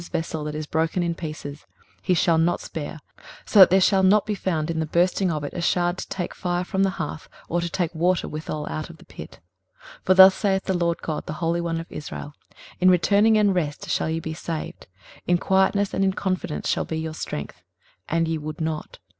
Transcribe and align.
23:030:014 0.01 0.01
And 0.01 0.01
he 0.01 0.01
shall 0.01 0.43
break 0.43 0.55
it 0.55 0.57
as 0.57 0.65
the 0.65 0.71
breaking 0.71 0.81
of 0.81 0.93
the 0.97 0.97
potters' 0.97 0.97
vessel 0.97 0.97
that 0.97 0.97
is 0.97 0.97
broken 0.97 1.03
in 1.03 1.15
pieces; 1.15 1.65
he 2.01 2.13
shall 2.15 2.37
not 2.39 2.59
spare: 2.61 2.99
so 3.45 3.59
that 3.59 3.69
there 3.69 3.79
shall 3.81 4.01
not 4.01 4.25
be 4.25 4.33
found 4.33 4.71
in 4.71 4.79
the 4.79 4.85
bursting 4.87 5.31
of 5.31 5.43
it 5.43 5.53
a 5.53 5.61
sherd 5.61 5.97
to 5.99 6.07
take 6.07 6.33
fire 6.33 6.63
from 6.63 6.81
the 6.83 6.89
hearth, 6.89 7.29
or 7.47 7.61
to 7.61 7.69
take 7.69 7.93
water 7.93 8.27
withal 8.27 8.67
out 8.67 8.89
of 8.89 8.97
the 8.97 9.05
pit. 9.05 9.39
23:030:015 9.99 9.99
For 10.05 10.13
thus 10.15 10.33
saith 10.33 10.63
the 10.63 10.73
Lord 10.73 10.97
GOD, 11.03 11.27
the 11.27 11.33
Holy 11.33 11.61
One 11.61 11.79
of 11.79 11.91
Israel; 11.91 12.33
In 12.79 12.89
returning 12.89 13.37
and 13.37 13.53
rest 13.53 13.91
shall 13.91 14.09
ye 14.09 14.19
be 14.19 14.33
saved; 14.33 14.87
in 15.27 15.37
quietness 15.37 15.93
and 15.93 16.03
in 16.03 16.13
confidence 16.13 16.67
shall 16.67 16.83
be 16.85 16.97
your 16.97 17.13
strength: 17.13 17.61
and 18.09 18.27
ye 18.27 18.39
would 18.39 18.59
not. 18.59 18.97